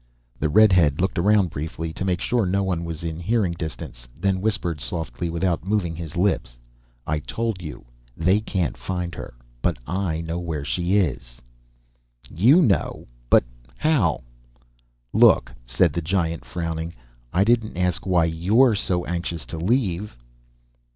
[0.39, 4.41] The redhead looked around briefly to make sure no one was in hearing distance, then
[4.41, 6.57] whispered softly, without moving his lips.
[7.05, 7.85] "I told you,
[8.17, 11.39] they can't find her, but I know where she is."
[12.31, 13.05] "You know?
[13.29, 13.43] But
[13.77, 14.23] how"
[15.23, 16.95] "Look," said the giant, frowning,
[17.31, 20.17] "I didn't ask you why you're so anxious to leave."